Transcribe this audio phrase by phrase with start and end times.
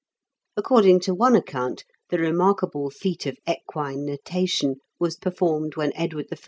[0.57, 6.37] According to one account, the remarkable feat of equine natation was performed when Edward I.